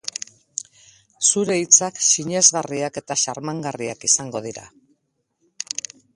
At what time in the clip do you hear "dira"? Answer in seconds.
4.49-4.69